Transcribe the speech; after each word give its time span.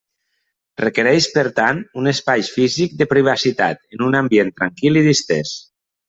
Requereix 0.81 1.25
per 1.33 1.43
tant, 1.59 1.81
un 2.03 2.11
espai 2.13 2.45
físic 2.55 2.95
de 3.01 3.07
privacitat 3.11 3.85
en 3.97 4.01
un 4.09 4.17
ambient 4.23 4.49
tranquil 4.63 4.99
i 5.03 5.05
distès. 5.09 5.53